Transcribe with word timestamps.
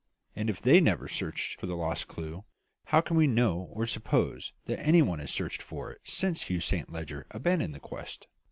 And 0.35 0.49
if 0.49 0.59
they 0.59 0.81
never 0.81 1.07
searched 1.07 1.59
for 1.59 1.67
the 1.67 1.75
lost 1.75 2.07
clue, 2.07 2.43
how 2.85 3.01
can 3.01 3.15
we 3.15 3.27
know 3.27 3.69
or 3.71 3.85
suppose 3.85 4.51
that 4.65 4.79
any 4.83 5.03
one 5.03 5.19
has 5.19 5.29
searched 5.29 5.61
for 5.61 5.91
it 5.91 6.01
since 6.05 6.47
Hugh 6.49 6.59
Saint 6.59 6.91
Leger 6.91 7.27
abandoned 7.29 7.75
the 7.75 7.79
quest? 7.79 8.25